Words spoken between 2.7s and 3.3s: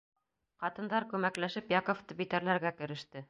кереште.